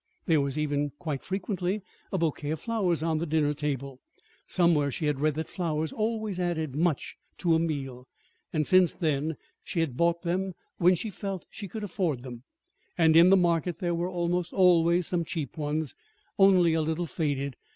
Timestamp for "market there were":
13.37-14.09